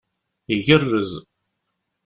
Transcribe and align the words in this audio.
Igarrez! 0.53 1.11